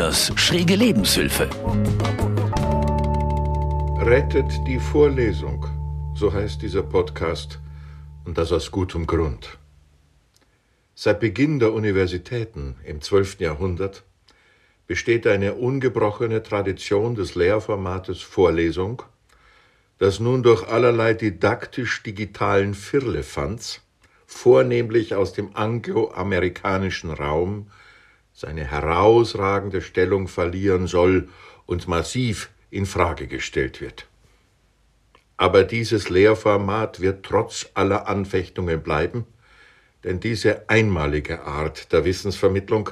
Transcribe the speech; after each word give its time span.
Kühners 0.00 0.32
schräge 0.36 0.76
Lebenshilfe. 0.76 1.46
Rettet 4.00 4.50
die 4.66 4.78
Vorlesung, 4.78 5.66
so 6.14 6.32
heißt 6.32 6.62
dieser 6.62 6.82
Podcast, 6.82 7.58
und 8.24 8.38
das 8.38 8.50
aus 8.50 8.70
gutem 8.70 9.06
Grund. 9.06 9.58
Seit 10.94 11.20
Beginn 11.20 11.58
der 11.58 11.74
Universitäten 11.74 12.76
im 12.82 13.02
12. 13.02 13.40
Jahrhundert 13.40 14.02
besteht 14.86 15.26
eine 15.26 15.52
ungebrochene 15.52 16.42
Tradition 16.42 17.14
des 17.14 17.34
Lehrformates 17.34 18.22
Vorlesung, 18.22 19.02
das 19.98 20.18
nun 20.18 20.42
durch 20.42 20.66
allerlei 20.66 21.12
didaktisch-digitalen 21.12 22.72
Firlefanz, 22.72 23.82
vornehmlich 24.26 25.14
aus 25.14 25.34
dem 25.34 25.54
angloamerikanischen 25.54 27.10
Raum, 27.10 27.66
seine 28.40 28.64
herausragende 28.64 29.82
Stellung 29.82 30.26
verlieren 30.26 30.86
soll 30.86 31.28
und 31.66 31.88
massiv 31.88 32.48
in 32.70 32.86
Frage 32.86 33.26
gestellt 33.26 33.82
wird. 33.82 34.06
Aber 35.36 35.62
dieses 35.62 36.08
Lehrformat 36.08 37.00
wird 37.00 37.26
trotz 37.26 37.68
aller 37.74 38.08
Anfechtungen 38.08 38.82
bleiben, 38.82 39.26
denn 40.04 40.20
diese 40.20 40.70
einmalige 40.70 41.42
Art 41.42 41.92
der 41.92 42.06
Wissensvermittlung 42.06 42.88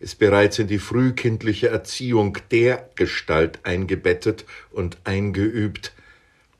ist 0.00 0.18
bereits 0.18 0.58
in 0.58 0.66
die 0.66 0.80
frühkindliche 0.80 1.68
Erziehung 1.68 2.36
der 2.50 2.90
Gestalt 2.96 3.60
eingebettet 3.62 4.46
und 4.72 4.98
eingeübt, 5.04 5.92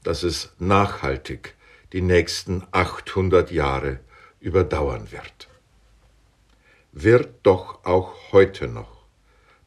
dass 0.05 0.23
es 0.23 0.53
nachhaltig 0.61 1.55
die 1.93 2.03
nächsten 2.03 2.63
800 2.71 3.51
Jahre 3.51 3.99
überdauern 4.39 5.11
wird 5.11 5.48
wird 6.93 7.29
doch 7.43 7.85
auch 7.85 8.33
heute 8.33 8.69
noch 8.69 8.99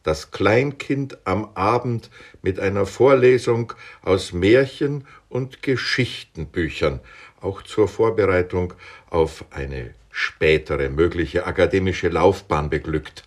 das 0.03 0.31
Kleinkind 0.31 1.19
am 1.25 1.52
Abend 1.53 2.09
mit 2.41 2.59
einer 2.59 2.86
Vorlesung 2.86 3.73
aus 4.02 4.33
Märchen 4.33 5.05
und 5.30 5.61
Geschichtenbüchern, 5.61 7.00
auch 7.39 7.61
zur 7.61 7.88
Vorbereitung 7.88 8.73
auf 9.09 9.45
eine 9.52 9.94
spätere 10.09 10.89
mögliche 10.89 11.45
akademische 11.45 12.09
Laufbahn 12.09 12.69
beglückt, 12.69 13.23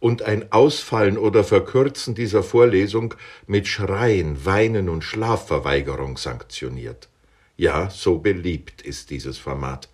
und 0.00 0.20
ein 0.20 0.52
Ausfallen 0.52 1.16
oder 1.16 1.44
Verkürzen 1.44 2.14
dieser 2.14 2.42
Vorlesung 2.42 3.14
mit 3.46 3.66
Schreien, 3.66 4.44
Weinen 4.44 4.90
und 4.90 5.02
Schlafverweigerung 5.02 6.18
sanktioniert. 6.18 7.08
Ja, 7.56 7.88
so 7.88 8.18
beliebt 8.18 8.82
ist 8.82 9.08
dieses 9.08 9.38
Format. 9.38 9.88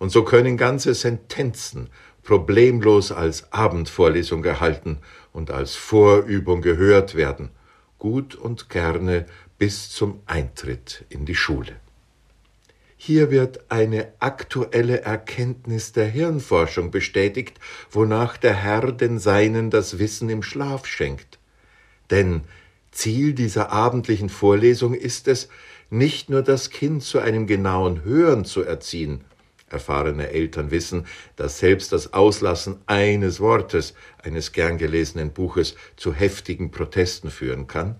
Und 0.00 0.10
so 0.10 0.24
können 0.24 0.56
ganze 0.56 0.94
Sentenzen 0.94 1.90
problemlos 2.22 3.12
als 3.12 3.52
Abendvorlesung 3.52 4.42
gehalten 4.42 4.98
und 5.32 5.50
als 5.50 5.74
Vorübung 5.74 6.62
gehört 6.62 7.14
werden, 7.14 7.50
gut 7.98 8.34
und 8.34 8.68
gerne 8.68 9.26
bis 9.58 9.90
zum 9.90 10.20
Eintritt 10.26 11.04
in 11.08 11.26
die 11.26 11.34
Schule. 11.34 11.76
Hier 12.96 13.30
wird 13.30 13.70
eine 13.70 14.12
aktuelle 14.18 15.00
Erkenntnis 15.00 15.92
der 15.92 16.06
Hirnforschung 16.06 16.90
bestätigt, 16.90 17.58
wonach 17.90 18.36
der 18.36 18.54
Herr 18.54 18.92
den 18.92 19.18
Seinen 19.18 19.70
das 19.70 19.98
Wissen 19.98 20.28
im 20.28 20.42
Schlaf 20.42 20.86
schenkt. 20.86 21.38
Denn 22.10 22.42
Ziel 22.90 23.32
dieser 23.32 23.72
abendlichen 23.72 24.28
Vorlesung 24.28 24.92
ist 24.92 25.28
es, 25.28 25.48
nicht 25.88 26.28
nur 26.28 26.42
das 26.42 26.70
Kind 26.70 27.02
zu 27.02 27.18
einem 27.18 27.46
genauen 27.46 28.04
Hören 28.04 28.44
zu 28.44 28.62
erziehen, 28.62 29.24
Erfahrene 29.70 30.30
Eltern 30.30 30.70
wissen, 30.70 31.06
dass 31.36 31.58
selbst 31.58 31.92
das 31.92 32.12
Auslassen 32.12 32.78
eines 32.86 33.40
Wortes 33.40 33.94
eines 34.22 34.52
gern 34.52 34.78
gelesenen 34.78 35.32
Buches 35.32 35.76
zu 35.96 36.12
heftigen 36.12 36.70
Protesten 36.70 37.30
führen 37.30 37.66
kann, 37.66 37.98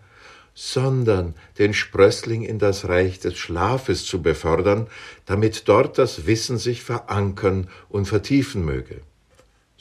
sondern 0.54 1.34
den 1.58 1.72
Sprössling 1.72 2.42
in 2.42 2.58
das 2.58 2.88
Reich 2.88 3.20
des 3.20 3.38
Schlafes 3.38 4.04
zu 4.04 4.20
befördern, 4.20 4.88
damit 5.24 5.68
dort 5.68 5.96
das 5.96 6.26
Wissen 6.26 6.58
sich 6.58 6.82
verankern 6.82 7.68
und 7.88 8.06
vertiefen 8.06 8.64
möge. 8.64 9.02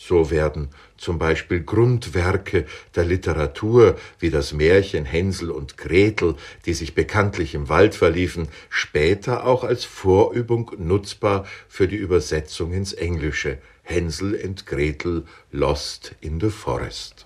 So 0.02 0.32
werden. 0.32 0.70
Zum 0.98 1.20
Beispiel 1.20 1.62
Grundwerke 1.62 2.66
der 2.96 3.04
Literatur 3.04 3.98
wie 4.18 4.30
das 4.30 4.54
Märchen 4.54 5.04
Hänsel 5.04 5.52
und 5.52 5.78
Gretel, 5.78 6.36
die 6.66 6.74
sich 6.74 6.96
bekanntlich 6.96 7.54
im 7.54 7.68
Wald 7.68 7.96
verliefen, 7.96 8.48
später 8.70 9.46
auch 9.46 9.66
als 9.66 9.84
Vorübung 9.84 10.72
nutzbar 10.78 11.46
für 11.68 11.90
die 11.90 11.98
Übersetzung 11.98 12.72
ins 12.72 12.94
Englische. 12.94 13.58
Hänsel 13.84 14.40
and 14.42 14.66
Gretel 14.66 15.26
Lost 15.52 16.16
in 16.22 16.40
the 16.40 16.50
Forest. 16.50 17.26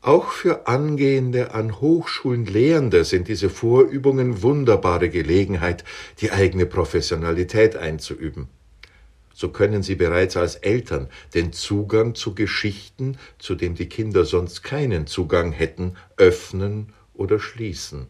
Auch 0.00 0.32
für 0.32 0.66
angehende 0.66 1.54
an 1.54 1.80
Hochschulen 1.80 2.46
Lehrende 2.46 3.04
sind 3.04 3.28
diese 3.28 3.48
Vorübungen 3.48 4.42
wunderbare 4.42 5.08
Gelegenheit, 5.08 5.84
die 6.20 6.32
eigene 6.32 6.66
Professionalität 6.66 7.76
einzuüben 7.76 8.48
so 9.36 9.50
können 9.50 9.82
Sie 9.82 9.96
bereits 9.96 10.38
als 10.38 10.54
Eltern 10.56 11.08
den 11.34 11.52
Zugang 11.52 12.14
zu 12.14 12.34
Geschichten, 12.34 13.18
zu 13.38 13.54
dem 13.54 13.74
die 13.74 13.86
Kinder 13.86 14.24
sonst 14.24 14.62
keinen 14.62 15.06
Zugang 15.06 15.52
hätten, 15.52 15.92
öffnen 16.16 16.94
oder 17.12 17.38
schließen. 17.38 18.06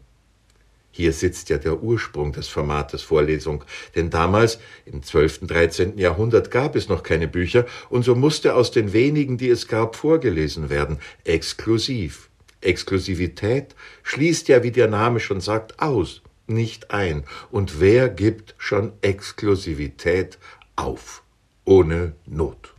Hier 0.89 1.11
sitzt 1.11 1.49
ja 1.49 1.57
der 1.57 1.83
Ursprung 1.83 2.31
des 2.31 2.47
Formates 2.47 3.01
Vorlesung, 3.01 3.65
denn 3.93 4.09
damals, 4.09 4.57
im 4.85 5.03
12., 5.03 5.47
13. 5.47 5.97
Jahrhundert, 5.97 6.49
gab 6.49 6.77
es 6.77 6.87
noch 6.87 7.03
keine 7.03 7.27
Bücher, 7.27 7.65
und 7.89 8.03
so 8.03 8.15
musste 8.15 8.55
aus 8.55 8.71
den 8.71 8.93
wenigen, 8.93 9.37
die 9.37 9.49
es 9.49 9.67
gab, 9.67 9.97
vorgelesen 9.97 10.69
werden, 10.69 10.97
exklusiv. 11.25 12.29
Exklusivität 12.61 13.75
schließt 14.03 14.47
ja, 14.47 14.63
wie 14.63 14.71
der 14.71 14.87
Name 14.87 15.19
schon 15.19 15.41
sagt, 15.41 15.79
aus, 15.81 16.21
nicht 16.47 16.91
ein. 16.91 17.23
Und 17.51 17.79
wer 17.79 18.09
gibt 18.09 18.55
schon 18.57 18.93
Exklusivität 19.01 20.37
auf, 20.77 21.23
ohne 21.65 22.13
Not. 22.25 22.73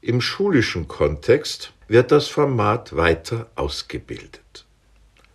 Im 0.00 0.20
schulischen 0.20 0.88
Kontext 0.88 1.72
wird 1.88 2.10
das 2.10 2.28
Format 2.28 2.96
weiter 2.96 3.50
ausgebildet. 3.54 4.66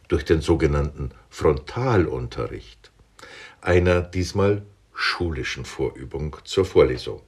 Durch 0.08 0.26
den 0.26 0.42
sogenannten 0.42 1.12
Frontalunterricht, 1.30 2.92
einer 3.62 4.02
diesmal 4.02 4.64
schulischen 4.94 5.66
Vorübung 5.66 6.38
zur 6.46 6.66
Vorlesung. 6.66 7.22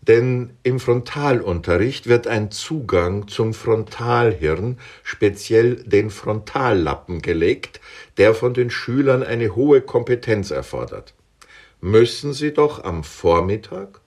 Denn 0.00 0.56
im 0.64 0.80
Frontalunterricht 0.80 2.08
wird 2.08 2.26
ein 2.26 2.50
Zugang 2.50 3.28
zum 3.28 3.54
Frontalhirn, 3.54 4.78
speziell 5.04 5.76
den 5.76 6.10
Frontallappen, 6.10 7.22
gelegt, 7.22 7.80
der 8.16 8.34
von 8.34 8.54
den 8.54 8.70
Schülern 8.70 9.22
eine 9.22 9.54
hohe 9.54 9.80
Kompetenz 9.80 10.50
erfordert 10.50 11.14
müssen 11.82 12.32
Sie 12.32 12.54
doch 12.54 12.82
am 12.84 13.04
Vormittag, 13.04 14.00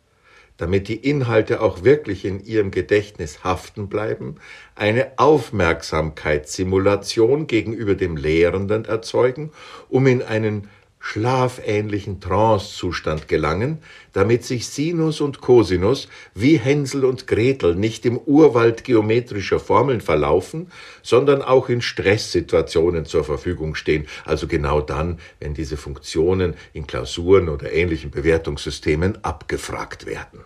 damit 0.57 0.87
die 0.87 0.95
Inhalte 0.95 1.61
auch 1.61 1.83
wirklich 1.83 2.25
in 2.25 2.43
Ihrem 2.43 2.71
Gedächtnis 2.71 3.43
haften 3.43 3.89
bleiben, 3.89 4.37
eine 4.75 5.11
Aufmerksamkeitssimulation 5.17 7.45
gegenüber 7.47 7.95
dem 7.95 8.15
Lehrenden 8.15 8.85
erzeugen, 8.85 9.51
um 9.89 10.07
in 10.07 10.23
einen 10.23 10.69
schlafähnlichen 11.05 12.19
Trancezustand 12.19 13.27
gelangen, 13.27 13.77
damit 14.11 14.43
sich 14.43 14.67
Sinus 14.67 15.21
und 15.21 15.39
Cosinus 15.39 16.07
wie 16.33 16.57
Hänsel 16.57 17.05
und 17.05 17.27
Gretel 17.27 17.75
nicht 17.75 18.07
im 18.07 18.17
Urwald 18.17 18.83
geometrischer 18.83 19.59
Formeln 19.59 20.01
verlaufen, 20.01 20.71
sondern 21.03 21.43
auch 21.43 21.69
in 21.69 21.83
Stresssituationen 21.83 23.05
zur 23.05 23.23
Verfügung 23.23 23.75
stehen, 23.75 24.07
also 24.25 24.47
genau 24.47 24.81
dann, 24.81 25.19
wenn 25.39 25.53
diese 25.53 25.77
Funktionen 25.77 26.55
in 26.73 26.87
Klausuren 26.87 27.49
oder 27.49 27.71
ähnlichen 27.71 28.09
Bewertungssystemen 28.09 29.23
abgefragt 29.23 30.07
werden. 30.07 30.39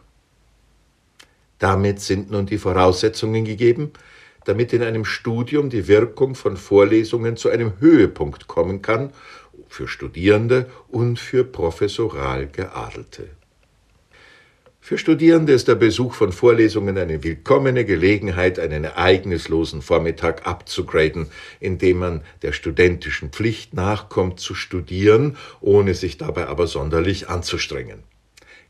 Damit 1.57 2.01
sind 2.01 2.31
nun 2.31 2.47
die 2.47 2.57
Voraussetzungen 2.57 3.45
gegeben, 3.45 3.93
damit 4.43 4.73
in 4.73 4.83
einem 4.83 5.05
Studium 5.05 5.69
die 5.69 5.87
Wirkung 5.87 6.35
von 6.35 6.57
Vorlesungen 6.57 7.37
zu 7.37 7.49
einem 7.49 7.79
Höhepunkt 7.79 8.47
kommen 8.47 8.81
kann 8.81 9.11
für 9.69 9.87
Studierende 9.87 10.69
und 10.89 11.19
für 11.19 11.45
professoral 11.45 12.47
Geadelte. 12.47 13.29
Für 14.81 14.97
Studierende 14.97 15.53
ist 15.53 15.67
der 15.67 15.75
Besuch 15.75 16.15
von 16.15 16.31
Vorlesungen 16.31 16.97
eine 16.97 17.23
willkommene 17.23 17.85
Gelegenheit, 17.85 18.57
einen 18.57 18.83
ereignislosen 18.83 19.81
Vormittag 19.81 20.47
abzugraden, 20.47 21.27
indem 21.59 21.99
man 21.99 22.21
der 22.41 22.53
studentischen 22.53 23.29
Pflicht 23.29 23.73
nachkommt 23.73 24.39
zu 24.39 24.55
studieren, 24.55 25.37
ohne 25.61 25.93
sich 25.93 26.17
dabei 26.17 26.47
aber 26.47 26.65
sonderlich 26.65 27.29
anzustrengen 27.29 28.08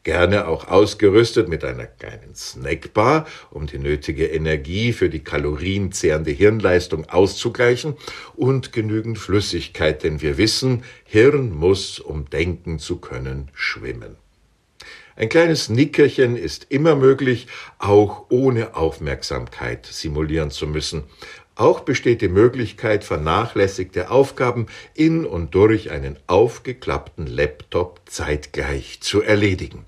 gerne 0.10 0.48
auch 0.48 0.68
ausgerüstet 0.68 1.50
mit 1.50 1.64
einer 1.64 1.86
kleinen 1.86 2.34
Snackbar, 2.34 3.28
um 3.52 3.68
die 3.68 3.78
nötige 3.78 4.26
Energie 4.26 4.92
für 4.92 5.08
die 5.08 5.24
kalorienzehrende 5.24 6.32
Hirnleistung 6.32 7.08
auszugleichen 7.08 7.94
und 8.36 8.74
genügend 8.74 9.20
Flüssigkeit, 9.20 10.02
denn 10.02 10.20
wir 10.20 10.40
wissen, 10.40 10.82
Hirn 11.04 11.52
muss, 11.52 12.00
um 12.00 12.28
denken 12.28 12.80
zu 12.80 12.98
können, 12.98 13.52
schwimmen. 13.54 14.16
Ein 15.16 15.30
kleines 15.30 15.70
Nickerchen 15.70 16.36
ist 16.36 16.66
immer 16.70 16.96
möglich, 16.96 17.46
auch 17.78 18.26
ohne 18.30 18.76
Aufmerksamkeit 18.76 19.86
simulieren 19.86 20.50
zu 20.50 20.66
müssen. 20.66 21.04
Auch 21.54 21.82
besteht 21.82 22.24
die 22.24 22.30
Möglichkeit, 22.30 23.04
vernachlässigte 23.04 24.10
Aufgaben 24.10 24.66
in 24.96 25.24
und 25.24 25.54
durch 25.54 25.92
einen 25.92 26.18
aufgeklappten 26.26 27.28
Laptop 27.28 28.02
zeitgleich 28.08 29.02
zu 29.02 29.22
erledigen. 29.22 29.86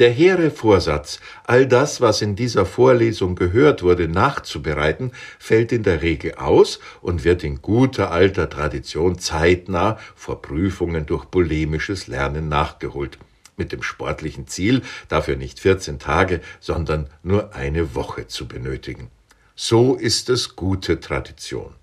Der 0.00 0.10
hehre 0.10 0.50
Vorsatz, 0.50 1.20
all 1.44 1.66
das, 1.66 2.00
was 2.00 2.22
in 2.22 2.34
dieser 2.34 2.64
Vorlesung 2.64 3.36
gehört 3.36 3.82
wurde, 3.82 4.08
nachzubereiten, 4.08 5.12
fällt 5.38 5.72
in 5.72 5.82
der 5.82 6.00
Regel 6.00 6.36
aus 6.36 6.80
und 7.02 7.22
wird 7.24 7.44
in 7.44 7.60
guter 7.60 8.10
alter 8.10 8.48
Tradition 8.48 9.18
zeitnah 9.18 9.98
vor 10.16 10.40
Prüfungen 10.40 11.04
durch 11.04 11.30
polemisches 11.30 12.06
Lernen 12.06 12.48
nachgeholt 12.48 13.18
mit 13.58 13.72
dem 13.72 13.82
sportlichen 13.82 14.46
Ziel, 14.46 14.80
dafür 15.08 15.36
nicht 15.36 15.60
14 15.60 15.98
Tage, 15.98 16.40
sondern 16.60 17.10
nur 17.22 17.54
eine 17.54 17.94
Woche 17.94 18.26
zu 18.26 18.48
benötigen. 18.48 19.10
So 19.54 19.96
ist 19.96 20.30
es 20.30 20.56
gute 20.56 21.00
Tradition. 21.00 21.74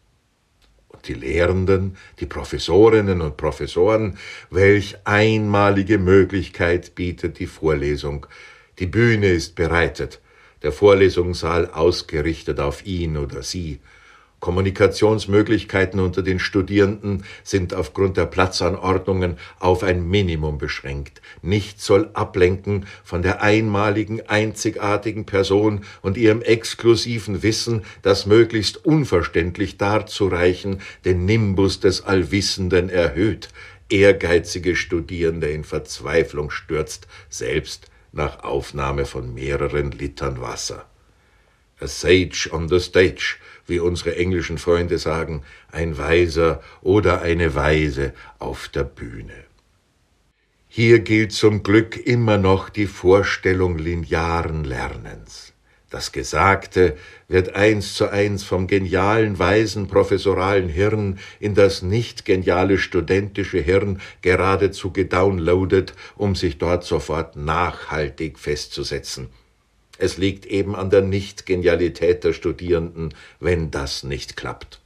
Die 1.07 1.13
Lehrenden, 1.13 1.97
die 2.19 2.25
Professorinnen 2.25 3.21
und 3.21 3.37
Professoren, 3.37 4.17
welch 4.49 4.97
einmalige 5.05 5.97
Möglichkeit 5.97 6.95
bietet 6.95 7.39
die 7.39 7.47
Vorlesung. 7.47 8.27
Die 8.79 8.87
Bühne 8.87 9.27
ist 9.27 9.55
bereitet, 9.55 10.21
der 10.63 10.71
Vorlesungssaal 10.71 11.69
ausgerichtet 11.71 12.59
auf 12.59 12.85
ihn 12.85 13.17
oder 13.17 13.43
sie, 13.43 13.79
Kommunikationsmöglichkeiten 14.39 15.99
unter 15.99 16.21
den 16.21 16.39
Studierenden 16.39 17.23
sind 17.43 17.73
aufgrund 17.73 18.17
der 18.17 18.27
Platzanordnungen 18.27 19.37
auf 19.59 19.81
ein 19.81 20.07
Minimum 20.07 20.59
beschränkt. 20.59 21.21
Nichts 21.41 21.85
soll 21.85 22.11
ablenken 22.13 22.85
von 23.03 23.23
der 23.23 23.41
einmaligen, 23.41 24.27
einzigartigen 24.27 25.25
Person 25.25 25.81
und 26.01 26.17
ihrem 26.17 26.43
exklusiven 26.43 27.41
Wissen, 27.41 27.83
das 28.03 28.27
möglichst 28.27 28.85
unverständlich 28.85 29.77
darzureichen, 29.77 30.81
den 31.03 31.25
Nimbus 31.25 31.79
des 31.79 32.05
Allwissenden 32.05 32.89
erhöht, 32.89 33.49
ehrgeizige 33.89 34.75
Studierende 34.75 35.47
in 35.47 35.63
Verzweiflung 35.63 36.51
stürzt, 36.51 37.07
selbst 37.29 37.87
nach 38.11 38.43
Aufnahme 38.43 39.05
von 39.05 39.33
mehreren 39.33 39.91
Litern 39.91 40.41
Wasser. 40.41 40.85
A 41.79 41.87
sage 41.87 42.49
on 42.51 42.67
the 42.69 42.79
stage 42.79 43.37
wie 43.67 43.79
unsere 43.79 44.15
englischen 44.15 44.57
Freunde 44.57 44.97
sagen, 44.97 45.43
ein 45.71 45.97
Weiser 45.97 46.61
oder 46.81 47.21
eine 47.21 47.53
Weise 47.53 48.13
auf 48.39 48.69
der 48.69 48.83
Bühne. 48.83 49.45
Hier 50.67 50.99
gilt 50.99 51.31
zum 51.31 51.63
Glück 51.63 51.97
immer 51.97 52.37
noch 52.37 52.69
die 52.69 52.87
Vorstellung 52.87 53.77
linearen 53.77 54.63
Lernens. 54.63 55.53
Das 55.89 56.11
Gesagte 56.11 56.97
wird 57.29 57.55
eins 57.55 57.93
zu 57.93 58.09
eins 58.11 58.43
vom 58.43 58.67
genialen, 58.67 59.39
weisen, 59.39 59.87
professoralen 59.87 60.67
Hirn 60.67 61.17
in 61.39 61.55
das 61.55 61.81
nicht 61.81 62.25
geniale 62.25 62.77
studentische 62.77 63.59
Hirn 63.59 64.01
geradezu 64.21 64.91
gedownloadet, 64.91 65.93
um 66.17 66.35
sich 66.35 66.57
dort 66.57 66.83
sofort 66.83 67.37
nachhaltig 67.37 68.37
festzusetzen. 68.37 69.29
Es 69.97 70.17
liegt 70.17 70.45
eben 70.45 70.75
an 70.75 70.89
der 70.89 71.01
Nicht-Genialität 71.01 72.23
der 72.23 72.33
Studierenden, 72.33 73.13
wenn 73.39 73.71
das 73.71 74.03
nicht 74.03 74.37
klappt. 74.37 74.79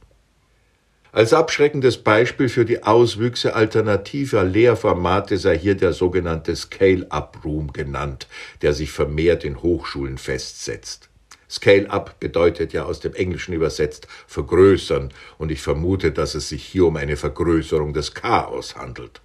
Als 1.14 1.34
abschreckendes 1.34 1.98
Beispiel 1.98 2.48
für 2.48 2.64
die 2.64 2.84
Auswüchse 2.84 3.54
alternativer 3.54 4.44
Lehrformate 4.44 5.36
sei 5.36 5.58
hier 5.58 5.74
der 5.74 5.92
sogenannte 5.92 6.56
Scale-up-Room 6.56 7.74
genannt, 7.74 8.28
der 8.62 8.72
sich 8.72 8.90
vermehrt 8.92 9.44
in 9.44 9.62
Hochschulen 9.62 10.16
festsetzt. 10.16 11.10
Scale-up 11.50 12.18
bedeutet 12.18 12.72
ja 12.72 12.84
aus 12.84 13.00
dem 13.00 13.12
Englischen 13.12 13.52
übersetzt 13.52 14.08
vergrößern, 14.26 15.12
und 15.36 15.52
ich 15.52 15.60
vermute, 15.60 16.12
dass 16.12 16.34
es 16.34 16.48
sich 16.48 16.64
hier 16.64 16.86
um 16.86 16.96
eine 16.96 17.18
Vergrößerung 17.18 17.92
des 17.92 18.14
Chaos 18.14 18.76
handelt. 18.76 19.20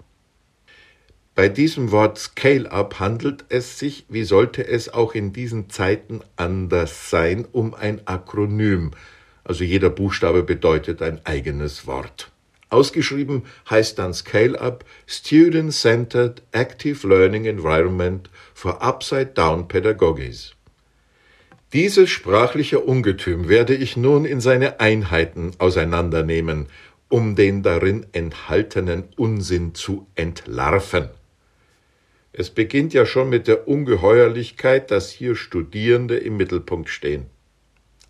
Bei 1.38 1.50
diesem 1.50 1.92
Wort 1.92 2.18
Scale-up 2.18 3.00
handelt 3.00 3.46
es 3.50 3.78
sich, 3.78 4.08
wie 4.10 4.24
sollte 4.24 4.68
es 4.68 4.92
auch 4.92 5.14
in 5.14 5.34
diesen 5.34 5.70
Zeiten 5.70 6.22
anders 6.36 7.12
sein, 7.12 7.46
um 7.52 7.76
ein 7.76 8.02
Akronym. 8.08 8.90
Also 9.44 9.64
jeder 9.64 9.92
Buchstabe 9.92 10.42
bedeutet 10.42 11.04
ein 11.04 11.24
eigenes 11.26 11.86
Wort. 11.86 12.32
Ausgeschrieben 12.72 13.44
heißt 13.70 14.00
dann 14.00 14.16
Scale-up 14.16 14.84
Student-Centered 15.06 16.42
Active 16.54 17.08
Learning 17.08 17.46
Environment 17.46 18.32
for 18.56 18.82
Upside-Down 18.82 19.68
Pedagogies. 19.68 20.56
Dieses 21.72 22.10
sprachliche 22.10 22.80
Ungetüm 22.80 23.48
werde 23.48 23.76
ich 23.76 23.96
nun 23.96 24.26
in 24.26 24.42
seine 24.42 24.80
Einheiten 24.80 25.52
auseinandernehmen, 25.60 26.66
um 27.10 27.36
den 27.36 27.62
darin 27.62 28.08
enthaltenen 28.12 29.04
Unsinn 29.18 29.76
zu 29.76 30.08
entlarven. 30.16 31.10
Es 32.40 32.52
beginnt 32.52 32.94
ja 32.94 33.08
schon 33.08 33.30
mit 33.30 33.48
der 33.48 33.68
Ungeheuerlichkeit, 33.68 34.92
dass 34.92 35.10
hier 35.10 35.36
Studierende 35.36 36.18
im 36.18 36.38
Mittelpunkt 36.38 36.88
stehen. 36.88 37.26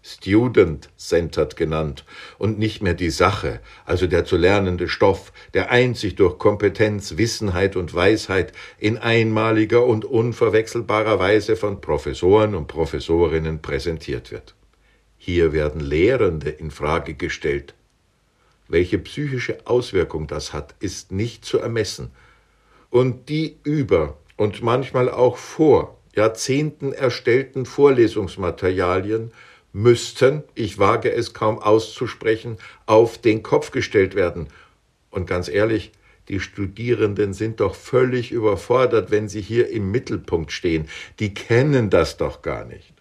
Student-centered 0.03 1.56
genannt 1.56 2.03
und 2.38 2.59
nicht 2.59 2.81
mehr 2.81 2.94
die 2.94 3.09
Sache, 3.09 3.62
also 3.85 4.06
der 4.06 4.25
zu 4.25 4.35
lernende 4.35 4.89
Stoff, 4.89 5.31
der 5.53 5.71
einzig 5.71 6.15
durch 6.15 6.39
Kompetenz, 6.39 7.15
Wissenheit 7.15 7.77
und 7.77 7.94
Weisheit 7.94 8.51
in 8.77 8.97
einmaliger 8.97 9.85
und 9.85 10.03
unverwechselbarer 10.03 11.19
Weise 11.19 11.56
von 11.56 11.80
Professoren 11.80 12.53
und 12.53 12.68
Professorinnen 12.68 13.62
präsentiert 13.62 14.31
wird. 14.31 14.56
Hier 15.18 15.53
werden 15.53 15.80
Lehrende 15.80 16.50
in 16.50 16.69
Frage 16.69 17.13
gestellt. 17.13 17.75
Welche 18.68 18.97
psychische 18.97 19.65
Auswirkung 19.65 20.27
das 20.27 20.51
hat, 20.51 20.75
ist 20.81 21.13
nicht 21.13 21.45
zu 21.45 21.59
ermessen, 21.59 22.12
und 22.89 23.29
die 23.29 23.57
über 23.63 24.17
und 24.35 24.61
manchmal 24.61 25.09
auch 25.09 25.37
vor 25.37 25.97
Jahrzehnten 26.15 26.93
erstellten 26.93 27.65
Vorlesungsmaterialien 27.65 29.31
müssten, 29.73 30.43
ich 30.55 30.79
wage 30.79 31.11
es 31.11 31.33
kaum 31.33 31.59
auszusprechen, 31.59 32.57
auf 32.85 33.17
den 33.17 33.43
Kopf 33.43 33.71
gestellt 33.71 34.15
werden. 34.15 34.47
Und 35.11 35.27
ganz 35.27 35.47
ehrlich, 35.47 35.91
die 36.27 36.39
Studierenden 36.39 37.33
sind 37.33 37.59
doch 37.59 37.75
völlig 37.75 38.31
überfordert, 38.31 39.11
wenn 39.11 39.29
sie 39.29 39.41
hier 39.41 39.69
im 39.69 39.91
Mittelpunkt 39.91 40.51
stehen. 40.51 40.89
Die 41.19 41.33
kennen 41.33 41.89
das 41.89 42.17
doch 42.17 42.41
gar 42.41 42.65
nicht. 42.65 42.94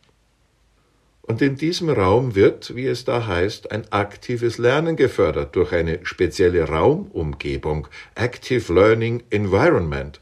Und 1.27 1.43
in 1.43 1.57
diesem 1.57 1.91
Raum 1.91 2.37
wird, 2.37 2.77
wie 2.77 2.87
es 2.87 3.05
da 3.05 3.27
heißt, 3.27 3.73
ein 3.73 3.91
aktives 3.93 4.59
Lernen 4.59 4.95
gefördert 4.95 5.57
durch 5.57 5.73
eine 5.73 5.99
spezielle 6.05 6.69
Raumumgebung, 6.69 7.89
Active 8.15 8.73
Learning 8.73 9.25
Environment, 9.31 10.21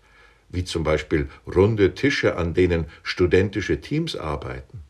wie 0.49 0.65
zum 0.65 0.83
Beispiel 0.83 1.29
runde 1.47 1.95
Tische, 1.95 2.37
an 2.37 2.55
denen 2.55 2.87
studentische 3.03 3.83
Teams 3.83 4.17
arbeiten. 4.17 4.81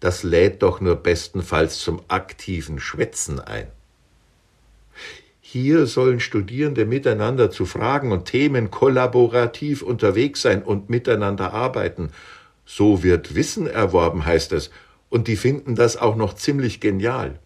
Das 0.00 0.24
lädt 0.24 0.64
doch 0.64 0.80
nur 0.80 0.96
bestenfalls 0.96 1.78
zum 1.78 2.02
aktiven 2.08 2.80
Schwätzen 2.80 3.38
ein. 3.38 3.68
Hier 5.40 5.86
sollen 5.86 6.18
Studierende 6.18 6.84
miteinander 6.84 7.52
zu 7.52 7.66
Fragen 7.66 8.10
und 8.10 8.24
Themen 8.24 8.72
kollaborativ 8.72 9.82
unterwegs 9.82 10.42
sein 10.42 10.64
und 10.64 10.90
miteinander 10.90 11.52
arbeiten. 11.52 12.10
So 12.64 13.04
wird 13.04 13.36
Wissen 13.36 13.68
erworben, 13.68 14.26
heißt 14.26 14.52
es, 14.52 14.70
und 15.12 15.28
die 15.28 15.36
finden 15.36 15.74
das 15.74 15.98
auch 15.98 16.16
noch 16.16 16.32
ziemlich 16.32 16.80
genial. 16.80 17.38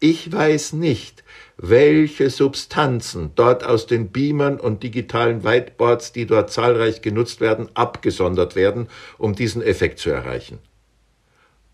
Ich 0.00 0.32
weiß 0.32 0.72
nicht, 0.72 1.22
welche 1.56 2.28
Substanzen 2.28 3.30
dort 3.36 3.62
aus 3.62 3.86
den 3.86 4.10
Beamern 4.10 4.58
und 4.58 4.82
digitalen 4.82 5.44
Whiteboards, 5.44 6.10
die 6.10 6.26
dort 6.26 6.50
zahlreich 6.50 7.02
genutzt 7.02 7.40
werden, 7.40 7.68
abgesondert 7.74 8.56
werden, 8.56 8.88
um 9.16 9.36
diesen 9.36 9.62
Effekt 9.62 10.00
zu 10.00 10.10
erreichen. 10.10 10.58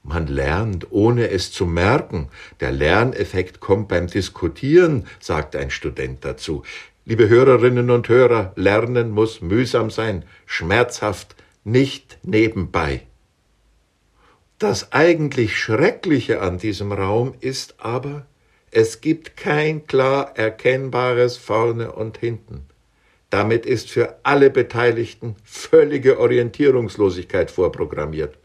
Man 0.03 0.27
lernt, 0.27 0.89
ohne 0.91 1.31
es 1.31 1.53
zu 1.53 1.65
merken. 1.65 2.29
Der 2.61 2.71
Lerneffekt 2.71 3.61
kommt 3.61 3.89
beim 3.89 4.09
Diskutieren, 4.09 5.07
sagt 5.21 5.57
ein 5.57 5.71
Student 5.71 6.23
dazu. 6.23 6.65
Liebe 7.07 7.31
Hörerinnen 7.31 7.89
und 7.89 8.11
Hörer, 8.11 8.53
Lernen 8.57 9.11
muss 9.11 9.41
mühsam 9.41 9.91
sein, 9.91 10.25
schmerzhaft, 10.45 11.35
nicht 11.65 12.19
nebenbei. 12.23 13.07
Das 14.63 14.93
eigentlich 14.93 15.59
Schreckliche 15.59 16.41
an 16.41 16.57
diesem 16.57 16.93
Raum 16.93 17.35
ist 17.41 17.75
aber, 17.79 18.27
es 18.71 19.01
gibt 19.01 19.37
kein 19.37 19.89
klar 19.89 20.35
erkennbares 20.37 21.37
Vorne 21.37 21.91
und 21.91 22.19
Hinten. 22.19 22.67
Damit 23.29 23.67
ist 23.67 23.91
für 23.91 24.21
alle 24.23 24.51
Beteiligten 24.51 25.35
völlige 25.43 26.21
Orientierungslosigkeit 26.21 27.51
vorprogrammiert. 27.51 28.39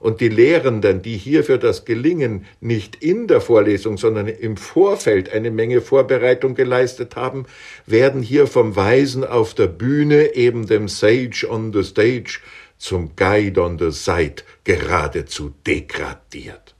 Und 0.00 0.20
die 0.20 0.28
Lehrenden, 0.28 1.00
die 1.00 1.16
hier 1.16 1.44
für 1.44 1.58
das 1.58 1.86
Gelingen 1.86 2.44
nicht 2.60 2.96
in 2.96 3.26
der 3.26 3.40
Vorlesung, 3.40 3.96
sondern 3.96 4.26
im 4.26 4.58
Vorfeld 4.58 5.32
eine 5.32 5.50
Menge 5.50 5.80
Vorbereitung 5.80 6.54
geleistet 6.54 7.16
haben, 7.16 7.46
werden 7.86 8.20
hier 8.20 8.46
vom 8.46 8.76
Weisen 8.76 9.24
auf 9.24 9.54
der 9.54 9.68
Bühne, 9.68 10.34
eben 10.34 10.66
dem 10.66 10.88
Sage 10.88 11.46
on 11.48 11.72
the 11.72 11.84
Stage, 11.84 12.40
zum 12.82 13.12
the 13.16 13.92
Side 13.92 14.42
geradezu 14.64 15.54
degradiert. 15.64 16.74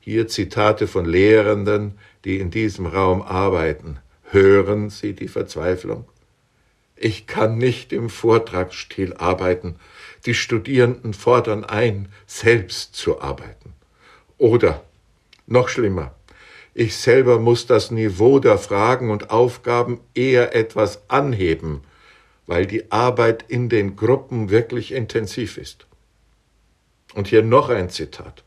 Hier 0.00 0.26
Zitate 0.26 0.86
von 0.86 1.04
Lehrenden, 1.04 1.98
die 2.24 2.38
in 2.38 2.50
diesem 2.50 2.86
Raum 2.86 3.20
arbeiten. 3.20 3.98
Hören 4.30 4.88
Sie 4.88 5.12
die 5.12 5.28
Verzweiflung? 5.28 6.06
Ich 6.96 7.26
kann 7.26 7.58
nicht 7.58 7.92
im 7.92 8.08
Vortragsstil 8.08 9.14
arbeiten, 9.18 9.76
die 10.24 10.34
Studierenden 10.34 11.12
fordern 11.12 11.64
ein, 11.64 12.08
selbst 12.26 12.94
zu 12.94 13.20
arbeiten. 13.20 13.74
Oder, 14.38 14.82
noch 15.46 15.68
schlimmer, 15.68 16.14
ich 16.72 16.96
selber 16.96 17.38
muss 17.38 17.66
das 17.66 17.90
Niveau 17.90 18.38
der 18.38 18.56
Fragen 18.56 19.10
und 19.10 19.28
Aufgaben 19.28 20.00
eher 20.14 20.54
etwas 20.54 21.02
anheben, 21.08 21.82
weil 22.50 22.66
die 22.66 22.90
Arbeit 22.90 23.44
in 23.46 23.68
den 23.68 23.94
Gruppen 23.94 24.50
wirklich 24.50 24.90
intensiv 24.90 25.56
ist. 25.56 25.86
Und 27.14 27.28
hier 27.28 27.44
noch 27.44 27.68
ein 27.68 27.90
Zitat. 27.90 28.42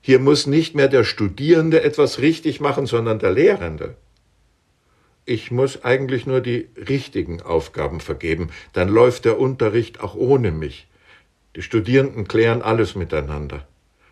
Hier 0.00 0.18
muss 0.18 0.48
nicht 0.48 0.74
mehr 0.74 0.88
der 0.88 1.04
Studierende 1.04 1.84
etwas 1.84 2.18
richtig 2.18 2.60
machen, 2.60 2.86
sondern 2.86 3.20
der 3.20 3.30
Lehrende. 3.30 3.94
Ich 5.24 5.52
muss 5.52 5.84
eigentlich 5.84 6.26
nur 6.26 6.40
die 6.40 6.68
richtigen 6.76 7.40
Aufgaben 7.40 8.00
vergeben, 8.00 8.50
dann 8.72 8.88
läuft 8.88 9.24
der 9.24 9.38
Unterricht 9.38 10.00
auch 10.00 10.16
ohne 10.16 10.50
mich. 10.50 10.88
Die 11.54 11.62
Studierenden 11.62 12.26
klären 12.26 12.60
alles 12.60 12.96
miteinander. 12.96 13.64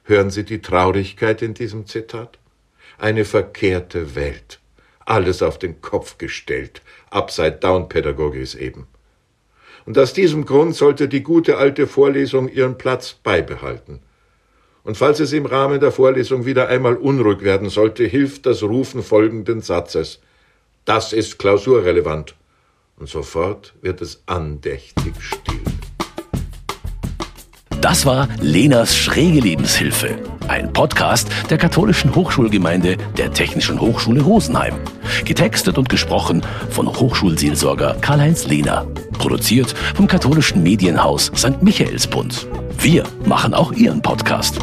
Hören 0.05 0.31
Sie 0.31 0.45
die 0.45 0.63
Traurigkeit 0.63 1.43
in 1.43 1.55
diesem 1.55 1.85
Zitat? 1.85 2.39
Eine 2.97 3.25
verkehrte 3.25 4.15
Welt. 4.15 4.61
Alles 5.05 5.43
auf 5.43 5.59
den 5.59 5.81
Kopf 5.81 6.17
gestellt. 6.17 6.81
Upside-Down-Pädagogik 7.11 8.55
eben. 8.55 8.87
Und 9.87 9.99
aus 9.99 10.13
diesem 10.13 10.45
Grund 10.45 10.75
sollte 10.75 11.09
die 11.09 11.23
gute 11.23 11.57
alte 11.57 11.87
Vorlesung 11.87 12.49
ihren 12.49 12.79
Platz 12.79 13.15
beibehalten. 13.15 14.01
Und 14.83 14.97
falls 14.97 15.21
es 15.21 15.33
im 15.33 15.47
Rahmen 15.47 15.81
der 15.81 15.93
Vorlesung 15.93 16.47
wieder 16.47 16.69
einmal 16.69 16.97
unruhig 16.97 17.43
werden 17.43 17.69
sollte, 17.69 18.05
hilft 18.05 18.47
das 18.47 18.63
Rufen 18.63 19.03
folgenden 19.03 19.61
Satzes. 19.61 20.21
Das 20.85 21.13
ist 21.13 21.39
klausurrelevant. 21.39 22.35
Und 22.97 23.09
sofort 23.09 23.75
wird 23.83 24.01
es 24.01 24.23
andächtig 24.27 25.15
still. 25.21 25.61
Das 27.81 28.05
war 28.05 28.29
Lenas 28.43 28.95
schräge 28.95 29.41
Lebenshilfe, 29.41 30.19
ein 30.49 30.71
Podcast 30.71 31.29
der 31.49 31.57
katholischen 31.57 32.15
Hochschulgemeinde 32.15 32.99
der 33.17 33.33
Technischen 33.33 33.81
Hochschule 33.81 34.21
Rosenheim. 34.21 34.75
Getextet 35.25 35.79
und 35.79 35.89
gesprochen 35.89 36.43
von 36.69 36.87
Hochschulseelsorger 36.87 37.97
Karl-Heinz 38.03 38.47
Lehner. 38.47 38.87
Produziert 39.21 39.75
vom 39.95 40.07
katholischen 40.07 40.63
Medienhaus 40.63 41.31
St. 41.37 41.63
Michaelsbund. 41.63 42.47
Wir 42.79 43.05
machen 43.27 43.53
auch 43.53 43.71
Ihren 43.73 44.01
Podcast. 44.01 44.59